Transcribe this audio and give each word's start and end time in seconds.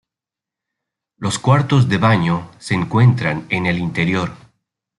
Los 1.19 1.37
cuartos 1.37 1.87
de 1.87 1.99
baño 1.99 2.49
se 2.57 2.73
encuentran 2.73 3.45
en 3.51 3.67
el 3.67 3.77
interior. 3.77 4.35